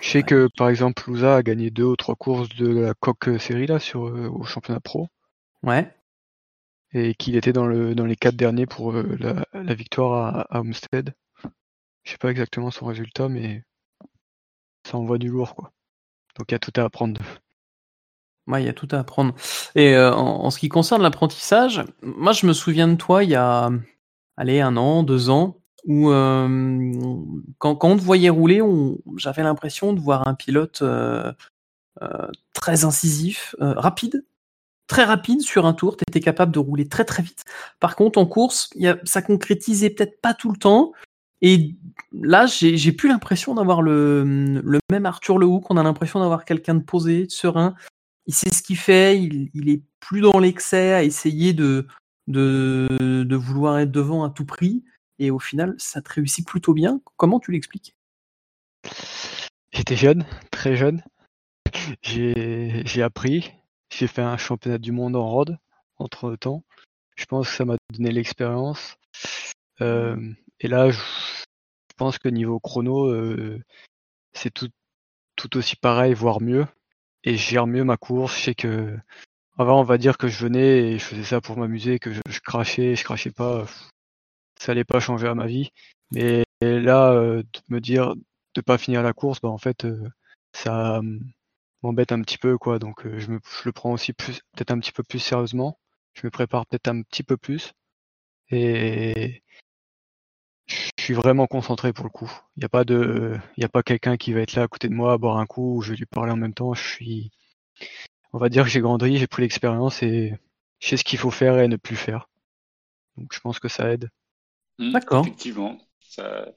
Je 0.00 0.08
sais 0.08 0.18
Ouais. 0.18 0.24
que 0.24 0.48
par 0.56 0.68
exemple 0.70 1.02
Louza 1.06 1.36
a 1.36 1.42
gagné 1.42 1.70
deux 1.70 1.84
ou 1.84 1.96
trois 1.96 2.14
courses 2.16 2.48
de 2.56 2.68
la 2.68 2.94
coque 2.94 3.30
série 3.38 3.66
là 3.66 3.78
sur 3.78 4.00
au 4.02 4.44
championnat 4.44 4.80
pro 4.80 5.08
Ouais. 5.62 5.94
et 6.92 7.14
qu'il 7.14 7.36
était 7.36 7.52
dans 7.52 7.66
le 7.66 7.94
dans 7.94 8.04
les 8.06 8.16
quatre 8.16 8.36
derniers 8.36 8.66
pour 8.66 8.92
la, 8.92 9.44
la 9.52 9.74
victoire 9.74 10.36
à, 10.36 10.56
à 10.56 10.60
Homestead. 10.60 11.14
Je 12.08 12.12
sais 12.12 12.18
pas 12.18 12.30
exactement 12.30 12.70
son 12.70 12.86
résultat 12.86 13.28
mais 13.28 13.62
ça 14.82 14.96
envoie 14.96 15.18
du 15.18 15.28
lourd 15.28 15.54
quoi. 15.54 15.72
Donc 16.38 16.46
il 16.50 16.54
y 16.54 16.56
a 16.56 16.58
tout 16.58 16.72
à 16.80 16.84
apprendre. 16.84 17.20
Il 18.56 18.64
y 18.64 18.68
a 18.68 18.72
tout 18.72 18.88
à 18.92 18.98
apprendre. 19.00 19.34
Et 19.74 19.94
euh, 19.94 20.14
en, 20.14 20.48
ce 20.50 20.58
qui 20.58 20.70
concerne 20.70 21.02
l'apprentissage, 21.02 21.84
moi 22.00 22.32
je 22.32 22.46
me 22.46 22.54
souviens 22.54 22.88
de 22.88 22.94
toi 22.94 23.24
il 23.24 23.30
y 23.30 23.34
a, 23.34 23.68
allez, 24.38 24.62
un 24.62 24.78
an, 24.78 25.02
deux 25.02 25.28
ans, 25.28 25.58
où 25.84 26.10
euh, 26.10 26.92
quand, 27.58 27.76
quand 27.76 27.90
on 27.90 27.96
te 27.98 28.02
voyait 28.02 28.30
rouler, 28.30 28.62
j'avais 29.16 29.42
l'impression 29.42 29.92
de 29.92 30.00
voir 30.00 30.26
un 30.26 30.34
pilote 30.34 30.80
euh, 30.80 31.30
très 32.54 32.86
incisif, 32.86 33.54
rapide, 33.60 34.24
très 34.86 35.04
rapide 35.04 35.42
sur 35.42 35.66
un 35.66 35.74
tour. 35.74 35.98
Tu 35.98 36.04
étais 36.08 36.20
capable 36.20 36.52
de 36.52 36.58
rouler 36.58 36.88
très 36.88 37.04
très 37.04 37.22
vite. 37.22 37.44
Par 37.80 37.96
contre, 37.96 38.18
en 38.18 38.24
course, 38.24 38.70
ça 39.04 39.20
concrétisait 39.20 39.90
peut-être 39.90 40.22
pas 40.22 40.32
tout 40.32 40.50
le 40.50 40.56
temps. 40.56 40.94
Et 41.40 41.76
là, 42.12 42.46
j'ai 42.46 42.92
plus 42.92 43.08
l'impression 43.08 43.54
d'avoir 43.54 43.82
le, 43.82 44.50
même 44.90 45.06
Arthur 45.06 45.38
Lehoux, 45.38 45.62
on 45.70 45.76
a 45.76 45.82
l'impression 45.82 46.20
d'avoir 46.20 46.44
quelqu'un 46.44 46.74
de 46.74 46.82
posé, 46.82 47.26
de 47.26 47.30
serein. 47.30 47.74
Il 48.26 48.34
sait 48.34 48.50
ce 48.50 48.62
qu'il 48.62 48.76
fait, 48.76 49.20
il, 49.20 49.50
il 49.54 49.68
est 49.70 49.82
plus 50.00 50.20
dans 50.20 50.38
l'excès 50.38 50.92
à 50.92 51.02
essayer 51.02 51.52
de, 51.52 51.86
vouloir 52.26 53.78
être 53.78 53.90
devant 53.90 54.24
à 54.24 54.30
tout 54.30 54.44
prix. 54.44 54.84
Et 55.18 55.30
au 55.30 55.38
final, 55.38 55.74
ça 55.78 56.00
te 56.02 56.12
réussit 56.12 56.46
plutôt 56.46 56.74
bien. 56.74 57.00
Comment 57.16 57.40
tu 57.40 57.52
l'expliques? 57.52 57.94
J'étais 59.72 59.96
jeune, 59.96 60.24
très 60.50 60.76
jeune. 60.76 61.02
J'ai 62.02 63.02
appris. 63.02 63.52
J'ai 63.90 64.06
fait 64.06 64.22
un 64.22 64.36
championnat 64.36 64.78
du 64.78 64.92
monde 64.92 65.16
en 65.16 65.26
road 65.26 65.58
entre 65.96 66.36
temps. 66.36 66.64
Je 67.16 67.24
pense 67.24 67.48
que 67.48 67.56
ça 67.56 67.64
m'a 67.64 67.76
donné 67.92 68.12
l'expérience. 68.12 68.96
Euh, 69.80 70.16
et 70.60 70.68
là, 70.68 70.90
je, 70.90 71.00
pense 71.96 72.18
que 72.18 72.28
niveau 72.28 72.60
chrono, 72.60 73.08
euh, 73.08 73.60
c'est 74.32 74.52
tout, 74.52 74.68
tout 75.36 75.56
aussi 75.56 75.76
pareil, 75.76 76.14
voire 76.14 76.40
mieux. 76.40 76.66
Et 77.24 77.36
je 77.36 77.50
gère 77.50 77.66
mieux 77.66 77.84
ma 77.84 77.96
course. 77.96 78.36
Je 78.38 78.42
sais 78.44 78.54
que 78.54 78.96
avant, 79.58 79.80
on 79.80 79.84
va 79.84 79.98
dire 79.98 80.18
que 80.18 80.28
je 80.28 80.38
venais 80.38 80.92
et 80.92 80.98
je 80.98 81.04
faisais 81.04 81.24
ça 81.24 81.40
pour 81.40 81.56
m'amuser, 81.58 81.98
que 81.98 82.12
je, 82.12 82.20
je 82.28 82.40
crachais, 82.40 82.96
je 82.96 83.04
crachais 83.04 83.32
pas. 83.32 83.66
Ça 84.60 84.72
allait 84.72 84.84
pas 84.84 85.00
changer 85.00 85.28
à 85.28 85.34
ma 85.34 85.46
vie. 85.46 85.70
Mais 86.12 86.44
là, 86.60 87.12
euh, 87.12 87.42
de 87.42 87.60
me 87.68 87.80
dire 87.80 88.14
de 88.54 88.60
pas 88.60 88.78
finir 88.78 89.02
la 89.02 89.12
course, 89.12 89.40
bah 89.40 89.48
en 89.48 89.58
fait, 89.58 89.84
euh, 89.84 90.08
ça 90.52 90.98
euh, 90.98 91.18
m'embête 91.82 92.12
un 92.12 92.22
petit 92.22 92.38
peu, 92.38 92.58
quoi. 92.58 92.78
Donc, 92.78 93.06
euh, 93.06 93.18
je, 93.18 93.30
me, 93.30 93.40
je 93.44 93.62
le 93.66 93.72
prends 93.72 93.92
aussi 93.92 94.12
plus, 94.12 94.40
peut-être 94.52 94.72
un 94.72 94.80
petit 94.80 94.92
peu 94.92 95.02
plus 95.02 95.20
sérieusement. 95.20 95.78
Je 96.14 96.26
me 96.26 96.30
prépare 96.30 96.66
peut-être 96.66 96.88
un 96.88 97.02
petit 97.02 97.22
peu 97.22 97.36
plus. 97.36 97.72
Et 98.50 99.42
suis 101.08 101.14
vraiment 101.14 101.46
concentré 101.46 101.92
pour 101.92 102.04
le 102.04 102.10
coup. 102.10 102.30
Il 102.56 102.60
n'y 102.60 102.64
a 102.66 102.68
pas 102.68 102.84
de, 102.84 103.34
il 103.56 103.62
y 103.62 103.64
a 103.64 103.68
pas 103.68 103.82
quelqu'un 103.82 104.16
qui 104.16 104.32
va 104.32 104.40
être 104.40 104.54
là 104.54 104.62
à 104.62 104.68
côté 104.68 104.88
de 104.88 104.94
moi 104.94 105.12
à 105.14 105.18
boire 105.18 105.38
un 105.38 105.46
coup 105.46 105.76
ou 105.76 105.82
je 105.82 105.90
vais 105.92 105.96
lui 105.96 106.06
parler 106.06 106.32
en 106.32 106.36
même 106.36 106.54
temps. 106.54 106.74
Je 106.74 106.86
suis, 106.86 107.30
on 108.32 108.38
va 108.38 108.48
dire 108.48 108.64
que 108.64 108.70
j'ai 108.70 108.80
grandi, 108.80 109.16
j'ai 109.16 109.26
pris 109.26 109.42
l'expérience 109.42 110.02
et 110.02 110.34
je 110.80 110.88
sais 110.88 110.96
ce 110.96 111.04
qu'il 111.04 111.18
faut 111.18 111.30
faire 111.30 111.58
et 111.58 111.68
ne 111.68 111.76
plus 111.76 111.96
faire. 111.96 112.28
Donc 113.16 113.32
je 113.34 113.40
pense 113.40 113.58
que 113.60 113.68
ça 113.68 113.90
aide. 113.92 114.10
Hmm, 114.78 114.92
D'accord. 114.92 115.26
Effectivement, 115.26 115.78
ça, 116.00 116.48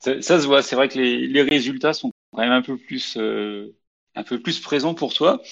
ça, 0.00 0.22
ça 0.22 0.40
se 0.40 0.46
voit. 0.46 0.62
C'est 0.62 0.76
vrai 0.76 0.88
que 0.88 0.98
les, 0.98 1.26
les 1.26 1.42
résultats 1.42 1.94
sont 1.94 2.12
quand 2.32 2.40
même 2.42 2.52
un 2.52 2.62
peu 2.62 2.78
plus, 2.78 3.16
euh, 3.18 3.76
un 4.14 4.24
peu 4.24 4.40
plus 4.40 4.60
présents 4.60 4.94
pour 4.94 5.14
toi. 5.14 5.42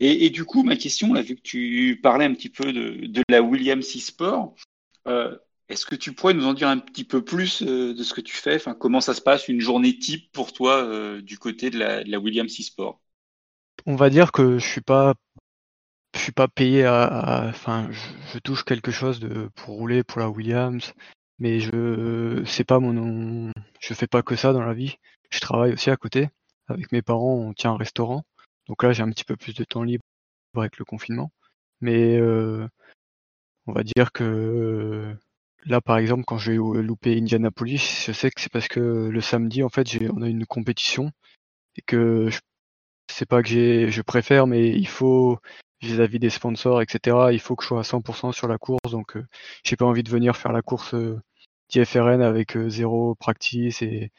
Et, 0.00 0.26
et 0.26 0.30
du 0.30 0.44
coup, 0.44 0.62
ma 0.64 0.76
question, 0.76 1.12
là, 1.14 1.22
vu 1.22 1.36
que 1.36 1.42
tu 1.42 2.00
parlais 2.02 2.24
un 2.26 2.34
petit 2.34 2.50
peu 2.50 2.72
de, 2.72 3.06
de 3.06 3.22
la 3.28 3.42
Williams 3.42 3.96
e-sport, 3.96 4.54
euh, 5.08 5.36
est-ce 5.68 5.86
que 5.86 5.94
tu 5.94 6.12
pourrais 6.12 6.34
nous 6.34 6.46
en 6.46 6.54
dire 6.54 6.68
un 6.68 6.78
petit 6.78 7.04
peu 7.04 7.24
plus 7.24 7.62
euh, 7.62 7.94
de 7.94 8.02
ce 8.02 8.12
que 8.12 8.20
tu 8.20 8.36
fais? 8.36 8.58
Comment 8.78 9.00
ça 9.00 9.14
se 9.14 9.20
passe 9.20 9.48
une 9.48 9.60
journée 9.60 9.98
type 9.98 10.30
pour 10.32 10.52
toi 10.52 10.84
euh, 10.84 11.22
du 11.22 11.38
côté 11.38 11.70
de 11.70 11.78
la, 11.78 12.18
Williams 12.18 12.60
e-sport? 12.60 13.00
On 13.86 13.96
va 13.96 14.10
dire 14.10 14.32
que 14.32 14.58
je 14.58 14.66
suis 14.66 14.80
pas 14.80 15.14
je 16.14 16.20
suis 16.20 16.32
pas 16.32 16.46
payé 16.46 16.84
à, 16.84 17.46
enfin 17.48 17.90
je, 17.90 18.38
touche 18.38 18.64
quelque 18.64 18.92
chose 18.92 19.18
de 19.18 19.48
pour 19.56 19.74
rouler 19.74 20.04
pour 20.04 20.20
la 20.20 20.30
Williams, 20.30 20.92
mais 21.38 21.58
je 21.60 22.42
c'est 22.46 22.64
pas 22.64 22.78
mon 22.78 23.50
je 23.80 23.94
fais 23.94 24.06
pas 24.06 24.22
que 24.22 24.36
ça 24.36 24.52
dans 24.52 24.64
la 24.64 24.74
vie. 24.74 24.96
Je 25.30 25.40
travaille 25.40 25.72
aussi 25.72 25.90
à 25.90 25.96
côté. 25.96 26.28
Avec 26.68 26.92
mes 26.92 27.02
parents, 27.02 27.34
on 27.34 27.52
tient 27.52 27.72
un 27.72 27.76
restaurant. 27.76 28.22
Donc 28.68 28.82
là, 28.82 28.92
j'ai 28.92 29.02
un 29.02 29.10
petit 29.10 29.24
peu 29.24 29.36
plus 29.36 29.54
de 29.54 29.64
temps 29.64 29.82
libre 29.82 30.04
avec 30.56 30.78
le 30.78 30.84
confinement. 30.84 31.32
Mais 31.80 32.16
euh, 32.18 32.66
on 33.66 33.72
va 33.72 33.82
dire 33.82 34.12
que 34.12 35.16
là, 35.66 35.80
par 35.80 35.98
exemple, 35.98 36.24
quand 36.26 36.38
au- 36.58 36.74
louper 36.74 37.16
Indianapolis, 37.18 38.04
je 38.06 38.12
sais 38.12 38.30
que 38.30 38.40
c'est 38.40 38.52
parce 38.52 38.68
que 38.68 38.80
le 38.80 39.20
samedi, 39.20 39.62
en 39.62 39.68
fait, 39.68 39.88
j'ai 39.88 40.10
on 40.10 40.22
a 40.22 40.28
une 40.28 40.46
compétition 40.46 41.10
et 41.76 41.82
que 41.82 42.28
je 42.30 42.40
c'est 43.10 43.28
pas 43.28 43.42
que 43.42 43.48
j'ai 43.48 43.90
je 43.90 44.02
préfère, 44.02 44.46
mais 44.46 44.70
il 44.70 44.88
faut 44.88 45.38
vis-à-vis 45.82 46.18
des 46.18 46.30
sponsors, 46.30 46.82
etc. 46.82 47.32
Il 47.32 47.40
faut 47.40 47.56
que 47.56 47.62
je 47.64 47.68
sois 47.68 47.80
à 47.80 47.84
100% 47.84 48.32
sur 48.32 48.48
la 48.48 48.58
course, 48.58 48.90
donc 48.92 49.16
euh, 49.16 49.26
j'ai 49.64 49.76
pas 49.76 49.86
envie 49.86 50.02
de 50.02 50.10
venir 50.10 50.36
faire 50.36 50.52
la 50.52 50.62
course 50.62 50.94
euh, 50.94 51.20
d'IFRN 51.70 52.22
avec 52.22 52.56
euh, 52.56 52.68
zéro 52.70 53.14
practice 53.16 53.82
et 53.82 54.10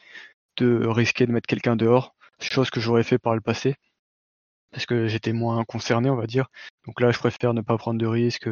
de 0.58 0.86
risquer 0.86 1.26
de 1.26 1.32
mettre 1.32 1.46
quelqu'un 1.48 1.76
dehors, 1.76 2.14
chose 2.40 2.70
que 2.70 2.80
j'aurais 2.80 3.04
fait 3.04 3.18
par 3.18 3.34
le 3.34 3.40
passé, 3.40 3.76
parce 4.72 4.86
que 4.86 5.08
j'étais 5.08 5.32
moins 5.32 5.64
concerné, 5.64 6.10
on 6.10 6.16
va 6.16 6.26
dire. 6.26 6.48
Donc 6.86 7.00
là, 7.00 7.10
je 7.10 7.18
préfère 7.18 7.54
ne 7.54 7.62
pas 7.62 7.78
prendre 7.78 8.00
de 8.00 8.06
risques 8.06 8.48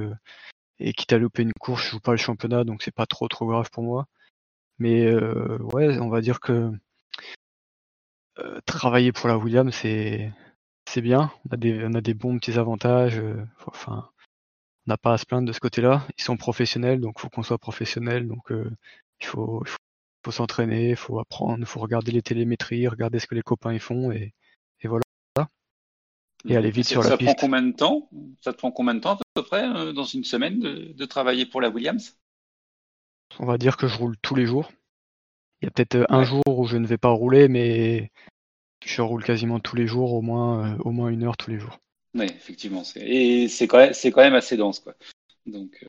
et 0.80 0.92
quitte 0.92 1.12
à 1.12 1.18
louper 1.18 1.42
une 1.42 1.52
course, 1.60 1.84
je 1.84 1.90
joue 1.92 2.00
pas 2.00 2.12
le 2.12 2.16
championnat, 2.18 2.64
donc 2.64 2.82
c'est 2.82 2.94
pas 2.94 3.06
trop 3.06 3.28
trop 3.28 3.46
grave 3.46 3.70
pour 3.72 3.82
moi. 3.84 4.06
Mais 4.78 5.06
euh, 5.06 5.58
ouais, 5.74 5.98
on 6.00 6.08
va 6.10 6.20
dire 6.20 6.40
que 6.40 6.70
euh, 8.38 8.60
travailler 8.66 9.12
pour 9.12 9.28
la 9.28 9.38
Williams, 9.38 9.74
c'est 9.74 10.32
c'est 10.86 11.00
bien. 11.02 11.32
On 11.50 11.54
a 11.54 11.56
des 11.56 11.84
on 11.84 11.94
a 11.94 12.00
des 12.00 12.14
bons 12.14 12.38
petits 12.38 12.58
avantages. 12.58 13.18
euh, 13.18 13.44
enfin, 13.66 14.10
on 14.86 14.90
n'a 14.92 14.98
pas 14.98 15.14
à 15.14 15.18
se 15.18 15.26
plaindre 15.26 15.48
de 15.48 15.52
ce 15.52 15.60
côté-là. 15.60 16.06
Ils 16.18 16.22
sont 16.24 16.36
professionnels, 16.36 17.00
donc 17.00 17.20
faut 17.20 17.28
qu'on 17.30 17.42
soit 17.42 17.58
professionnel. 17.58 18.28
Donc 18.28 18.52
euh, 18.52 18.70
il 19.20 19.26
faut 19.26 19.62
il 19.64 19.70
faut, 19.70 19.78
faut 20.26 20.32
s'entraîner, 20.32 20.90
il 20.90 20.96
faut 20.96 21.18
apprendre, 21.20 21.58
il 21.60 21.66
faut 21.66 21.80
regarder 21.80 22.12
les 22.12 22.22
télémétries, 22.22 22.88
regarder 22.88 23.18
ce 23.20 23.26
que 23.26 23.34
les 23.36 23.42
copains 23.42 23.74
y 23.74 23.78
font 23.80 24.10
et. 24.12 24.34
Et 26.48 26.56
aller 26.56 26.70
vite 26.70 26.84
ça, 26.84 26.90
sur 26.90 27.02
la 27.02 27.10
ça 27.10 27.16
prend 27.16 27.26
piste. 27.26 27.40
combien 27.40 27.62
de 27.62 27.72
temps? 27.72 28.08
Ça 28.40 28.52
te 28.52 28.58
prend 28.58 28.70
combien 28.70 28.94
de 28.94 29.00
temps 29.00 29.12
à 29.12 29.18
peu 29.34 29.42
près 29.42 29.64
euh, 29.64 29.92
dans 29.92 30.04
une 30.04 30.24
semaine 30.24 30.60
de, 30.60 30.92
de 30.92 31.04
travailler 31.04 31.46
pour 31.46 31.60
la 31.60 31.70
Williams? 31.70 32.16
On 33.38 33.46
va 33.46 33.58
dire 33.58 33.76
que 33.76 33.86
je 33.86 33.96
roule 33.96 34.16
tous 34.22 34.34
les 34.34 34.46
jours. 34.46 34.70
Il 35.60 35.66
y 35.66 35.68
a 35.68 35.70
peut-être 35.70 35.96
euh, 35.96 36.06
un 36.08 36.24
jour 36.24 36.42
où 36.46 36.66
je 36.66 36.76
ne 36.76 36.86
vais 36.86 36.98
pas 36.98 37.10
rouler, 37.10 37.48
mais 37.48 38.10
je 38.84 39.02
roule 39.02 39.24
quasiment 39.24 39.60
tous 39.60 39.76
les 39.76 39.86
jours, 39.86 40.12
au 40.14 40.22
moins 40.22 40.74
euh, 40.74 40.78
au 40.84 40.90
moins 40.90 41.08
une 41.10 41.24
heure 41.24 41.36
tous 41.36 41.50
les 41.50 41.58
jours. 41.58 41.78
Oui, 42.14 42.26
effectivement. 42.26 42.82
Et 42.96 43.48
c'est 43.48 43.66
quand, 43.66 43.78
même- 43.78 43.92
c'est 43.94 44.10
quand 44.12 44.20
même 44.22 44.34
assez 44.34 44.56
dense. 44.56 44.80
Quoi. 44.80 44.94
Donc, 45.46 45.78
euh, 45.82 45.86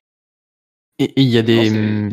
Et 0.99 1.13
il 1.21 1.27
y 1.27 1.37
a 1.37 1.41
Non, 1.41 1.47
des. 1.47 2.09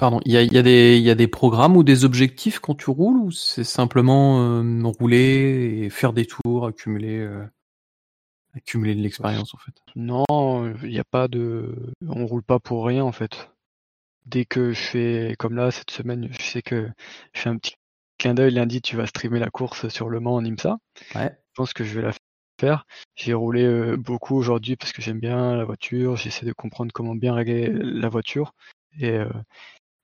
Pardon, 0.00 0.18
il 0.24 0.32
y 0.32 0.38
a, 0.38 0.42
il 0.42 0.50
y, 0.50 0.56
a 0.56 0.62
des- 0.62 0.96
il 0.96 1.02
y 1.02 1.10
a 1.10 1.14
des 1.14 1.28
programmes 1.28 1.76
ou 1.76 1.84
des 1.84 2.06
objectifs 2.06 2.58
quand 2.58 2.74
tu 2.74 2.88
roules 2.88 3.18
ou 3.18 3.30
c'est 3.30 3.64
simplement 3.64 4.40
euh, 4.40 4.82
rouler 4.98 5.82
et 5.82 5.90
faire 5.90 6.14
des 6.14 6.24
tours, 6.24 6.66
accumuler, 6.66 7.18
euh, 7.18 7.44
accumuler 8.56 8.94
de 8.94 9.02
l'expérience 9.02 9.54
en 9.54 9.58
fait? 9.58 9.74
Non, 9.96 10.74
il 10.82 10.88
n'y 10.88 10.98
a 10.98 11.04
pas 11.04 11.28
de. 11.28 11.92
On 12.08 12.24
roule 12.24 12.42
pas 12.42 12.58
pour 12.58 12.86
rien 12.86 13.04
en 13.04 13.12
fait. 13.12 13.50
Dès 14.24 14.46
que 14.46 14.72
je 14.72 14.80
fais 14.80 15.34
comme 15.38 15.54
là 15.54 15.70
cette 15.70 15.90
semaine, 15.90 16.30
je 16.32 16.42
sais 16.42 16.62
que 16.62 16.88
je 17.34 17.40
fais 17.42 17.50
un 17.50 17.58
petit 17.58 17.74
clin 18.16 18.32
d'œil 18.32 18.54
lundi, 18.54 18.80
tu 18.80 18.96
vas 18.96 19.06
streamer 19.06 19.38
la 19.38 19.50
course 19.50 19.88
sur 19.88 20.08
Le 20.08 20.18
Mans 20.18 20.36
en 20.36 20.44
IMSA. 20.46 20.78
Ouais. 21.14 21.30
Je 21.30 21.54
pense 21.56 21.74
que 21.74 21.84
je 21.84 21.94
vais 22.00 22.06
la 22.06 22.12
faire. 22.58 22.86
J'ai 23.16 23.34
roulé 23.34 23.64
euh, 23.64 23.98
beaucoup 23.98 24.34
aujourd'hui 24.34 24.76
parce 24.76 24.92
que 24.92 25.02
j'aime 25.02 25.20
bien 25.20 25.56
la 25.56 25.64
voiture. 25.64 26.16
J'essaie 26.16 26.46
de 26.46 26.54
comprendre 26.54 26.90
comment 26.90 27.14
bien 27.14 27.34
régler 27.34 27.70
la 27.70 28.08
voiture. 28.08 28.54
Et 28.98 29.18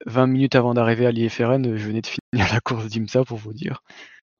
20 0.04 0.26
minutes 0.26 0.54
avant 0.54 0.74
d'arriver 0.74 1.06
à 1.06 1.10
l'IFRN, 1.10 1.76
je 1.76 1.86
venais 1.86 2.02
de 2.02 2.06
finir 2.06 2.22
la 2.52 2.60
course 2.60 2.86
d'IMSA 2.88 3.24
pour 3.24 3.38
vous 3.38 3.54
dire. 3.54 3.82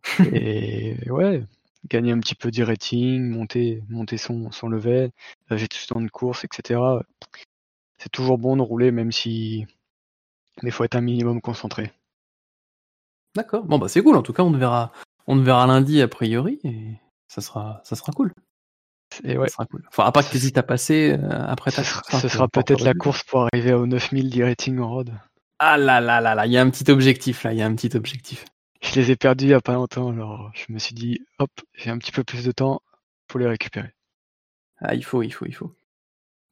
Et 0.35 0.97
ouais, 1.11 1.43
gagner 1.89 2.13
un 2.13 2.21
petit 2.21 2.35
peu 2.35 2.51
du 2.51 2.63
rating, 2.63 3.23
monter, 3.29 3.83
monter 3.89 4.19
son, 4.19 4.51
son 4.53 4.69
level, 4.69 5.11
la 5.49 5.57
gestion 5.57 6.01
de 6.01 6.09
course, 6.09 6.45
etc. 6.45 6.81
C'est 7.99 8.11
toujours 8.11 8.39
bon 8.39 8.57
de 8.57 8.63
rouler, 8.63 8.91
même 8.91 9.13
si. 9.13 9.67
Mais 10.63 10.71
il 10.71 10.73
faut 10.73 10.85
être 10.85 10.97
un 10.97 11.01
minimum 11.01 11.41
concentré. 11.41 11.93
D'accord. 13.35 13.65
Bon 13.65 13.79
bah 13.79 13.89
c'est 13.89 14.03
cool. 14.03 14.17
En 14.17 14.23
tout 14.23 14.33
cas, 14.33 14.43
on 14.43 14.53
te 14.53 14.57
verra, 14.57 14.93
on 15.27 15.37
te 15.37 15.43
verra 15.43 15.67
lundi 15.67 16.01
a 16.01 16.09
priori 16.09 16.59
et 16.65 16.99
ça 17.29 17.41
sera, 17.41 17.83
ça 17.85 17.97
sera 17.97 18.13
cool. 18.13 18.33
Et 19.25 19.37
ouais, 19.37 19.49
Ça 19.49 19.55
sera 19.55 19.67
cool. 19.67 19.85
Enfin, 19.89 20.05
à 20.05 20.13
pas 20.13 20.23
que 20.23 20.31
t'hésites 20.31 20.59
à 20.59 20.63
passer 20.63 21.13
euh, 21.13 21.47
après 21.47 21.71
ce 21.71 21.77
ta 21.77 21.85
sera, 21.85 22.01
course, 22.01 22.15
hein, 22.15 22.21
ce 22.21 22.29
sera 22.29 22.49
peut-être 22.49 22.83
la 22.83 22.95
course 22.95 23.23
pour 23.25 23.47
arriver 23.53 23.73
aux 23.73 23.87
9000 23.87 24.31
du 24.31 24.43
rating 24.43 24.79
en 24.79 24.89
road. 24.89 25.13
Ah 25.59 25.79
là 25.79 26.01
là 26.01 26.21
là 26.21 26.35
là, 26.35 26.47
il 26.47 26.53
y 26.53 26.59
a 26.59 26.63
un 26.63 26.71
petit 26.71 26.91
objectif 26.91 27.43
là, 27.43 27.53
il 27.53 27.59
y 27.59 27.63
a 27.63 27.67
un 27.67 27.75
petit 27.75 27.97
objectif. 27.97 28.45
Je 28.83 28.95
les 29.01 29.11
ai 29.11 29.17
perdus 29.17 29.47
il 29.47 29.51
y 29.51 29.55
a 29.55 29.61
pas 29.61 29.73
longtemps, 29.75 30.11
alors 30.11 30.51
je 30.55 30.71
me 30.73 30.79
suis 30.79 30.95
dit, 30.95 31.21
hop, 31.39 31.51
j'ai 31.75 31.91
un 31.91 31.99
petit 31.99 32.13
peu 32.13 32.25
plus 32.25 32.45
de 32.45 32.53
temps, 32.53 32.83
faut 33.31 33.39
les 33.39 33.47
récupérer. 33.47 33.93
Ah 34.79 34.95
il 34.95 35.05
faut, 35.05 35.23
il 35.23 35.33
faut, 35.33 35.47
il 35.47 35.55
faut, 35.55 35.75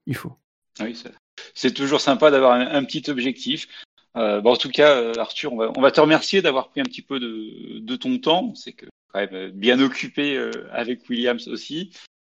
il 0.07 0.17
faut. 0.17 0.37
oui, 0.81 0.95
ça- 0.95 1.11
c'est 1.55 1.75
toujours 1.75 2.01
sympa 2.01 2.31
d'avoir 2.31 2.53
un, 2.55 2.67
un 2.67 2.85
petit 2.85 3.11
objectif. 3.11 3.69
Euh, 4.17 4.41
bon, 4.41 4.53
en 4.53 4.57
tout 4.57 4.71
cas, 4.71 4.97
euh, 4.97 5.15
Arthur, 5.19 5.53
on 5.53 5.57
va, 5.57 5.73
on 5.77 5.81
va 5.81 5.91
te 5.91 6.01
remercier 6.01 6.41
d'avoir 6.43 6.69
pris 6.71 6.81
un 6.81 6.85
petit 6.85 7.03
peu 7.03 7.19
de, 7.21 7.81
de 7.81 7.97
ton 7.97 8.19
temps. 8.19 8.55
C'est 8.55 8.73
que 8.73 8.87
quand 9.13 9.19
même 9.21 9.35
euh, 9.35 9.51
bien 9.53 9.81
occupé 9.81 10.37
euh, 10.37 10.51
avec 10.73 11.09
Williams 11.09 11.49
aussi. 11.49 11.91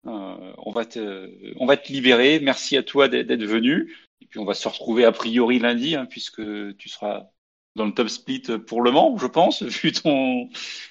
Euh, 0.07 0.53
on 0.59 0.71
va 0.73 0.85
te, 0.85 1.31
on 1.59 1.67
va 1.67 1.77
te 1.79 1.91
libérer. 1.93 2.41
Merci 2.41 2.77
à 2.77 2.83
toi 2.83 3.09
d'être 3.09 3.45
venu. 3.45 3.97
Et 4.21 4.27
puis 4.27 4.39
on 4.39 4.45
va 4.45 4.55
se 4.55 4.69
retrouver 4.69 5.05
a 5.05 5.13
priori 5.13 5.59
lundi, 5.59 5.95
hein, 5.95 6.07
puisque 6.07 6.43
tu 6.77 6.89
seras 6.89 7.31
dans 7.77 7.87
le 7.87 7.93
top 7.95 8.09
split 8.09 8.43
pour 8.67 8.83
le 8.83 8.91
Mans, 8.91 9.17
je 9.17 9.27
pense, 9.27 9.63
vu 9.83 9.93
ton, 9.93 10.49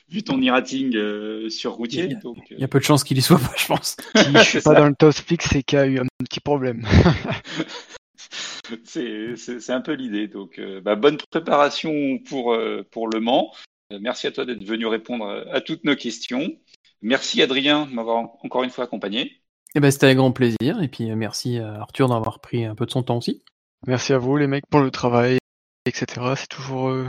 vu 0.07 0.23
ton 0.23 0.39
e-rating 0.41 0.95
euh, 0.95 1.49
sur 1.49 1.73
routier. 1.73 2.05
Il 2.05 2.11
y 2.11 2.15
a- 2.15 2.19
Donc, 2.19 2.37
Il 2.51 2.59
y 2.59 2.63
a 2.63 2.67
peu 2.67 2.79
de 2.79 2.83
chances 2.85 3.03
qu'il 3.03 3.17
y 3.17 3.21
soit 3.21 3.37
pas, 3.39 3.53
je 3.57 3.65
pense. 3.67 3.97
Si 4.15 4.23
je 4.33 4.39
suis 4.43 4.61
pas 4.61 4.73
ça. 4.73 4.79
dans 4.79 4.87
le 4.87 4.95
top 4.95 5.13
split, 5.13 5.37
c'est 5.41 5.61
qu'il 5.63 5.77
y 5.77 5.81
a 5.81 5.85
eu 5.85 5.99
un 5.99 6.05
petit 6.23 6.39
problème. 6.39 6.87
c'est 8.83 9.35
c'est- 9.35 9.59
c'est 9.59 9.73
un 9.73 9.81
peu 9.81 9.93
l'idée. 9.93 10.27
Donc, 10.27 10.59
euh, 10.59 10.81
bah, 10.81 10.95
bonne 10.95 11.17
préparation 11.31 12.17
pour, 12.19 12.53
euh, 12.53 12.83
pour 12.91 13.07
le 13.07 13.19
Mans. 13.19 13.53
Euh, 13.91 13.99
merci 14.01 14.27
à 14.27 14.31
toi 14.31 14.45
d'être 14.45 14.63
venu 14.63 14.85
répondre 14.85 15.27
à, 15.51 15.61
toutes 15.61 15.83
nos 15.83 15.95
questions. 15.95 16.47
Merci 17.01 17.41
Adrien 17.41 17.85
de 17.87 17.93
m'avoir 17.93 18.17
en- 18.17 18.39
encore 18.43 18.63
une 18.63 18.69
fois 18.69 18.83
accompagné. 18.85 19.38
Eh 19.75 19.79
ben 19.79 19.91
c'était 19.91 20.07
avec 20.07 20.17
grand 20.17 20.31
plaisir 20.31 20.81
et 20.81 20.87
puis 20.87 21.11
euh, 21.11 21.15
merci 21.15 21.59
à 21.59 21.81
Arthur 21.81 22.09
d'avoir 22.09 22.39
pris 22.39 22.65
un 22.65 22.75
peu 22.75 22.85
de 22.85 22.91
son 22.91 23.03
temps 23.03 23.17
aussi. 23.17 23.43
Merci 23.87 24.13
à 24.13 24.17
vous 24.17 24.35
les 24.35 24.47
mecs 24.47 24.67
pour 24.67 24.81
le 24.81 24.91
travail, 24.91 25.37
etc. 25.85 26.33
C'est 26.35 26.47
toujours 26.49 26.89
euh, 26.89 27.07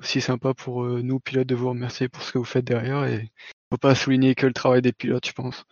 aussi 0.00 0.20
sympa 0.20 0.54
pour 0.54 0.82
euh, 0.82 1.02
nous 1.02 1.20
pilotes 1.20 1.46
de 1.46 1.54
vous 1.54 1.68
remercier 1.68 2.08
pour 2.08 2.22
ce 2.22 2.32
que 2.32 2.38
vous 2.38 2.44
faites 2.44 2.64
derrière 2.64 3.04
et 3.04 3.30
faut 3.70 3.78
pas 3.78 3.94
souligner 3.94 4.34
que 4.34 4.46
le 4.46 4.52
travail 4.52 4.82
des 4.82 4.92
pilotes, 4.92 5.26
je 5.26 5.32
pense. 5.32 5.64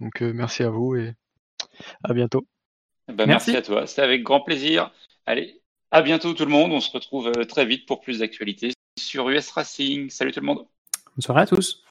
Donc 0.00 0.22
euh, 0.22 0.32
merci 0.32 0.62
à 0.62 0.70
vous 0.70 0.96
et 0.96 1.14
à 2.04 2.12
bientôt. 2.12 2.46
Bah, 3.08 3.24
Merci. 3.26 3.52
merci 3.52 3.56
à 3.56 3.62
toi. 3.62 3.86
C'était 3.86 4.02
avec 4.02 4.22
grand 4.22 4.40
plaisir. 4.40 4.92
Allez, 5.26 5.62
à 5.92 6.02
bientôt 6.02 6.34
tout 6.34 6.44
le 6.44 6.50
monde. 6.50 6.72
On 6.72 6.80
se 6.80 6.90
retrouve 6.90 7.28
euh, 7.28 7.44
très 7.44 7.64
vite 7.64 7.86
pour 7.86 8.00
plus 8.00 8.18
d'actualités 8.18 8.72
sur 8.98 9.28
US 9.30 9.50
Racing. 9.50 10.10
Salut 10.10 10.32
tout 10.32 10.40
le 10.40 10.46
monde. 10.46 10.66
Bonne 11.14 11.22
soirée 11.22 11.42
à 11.42 11.46
tous. 11.46 11.84